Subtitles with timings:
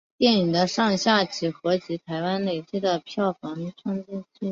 [0.17, 4.23] 电影上下集合计在台湾累积票房也屡创纪录。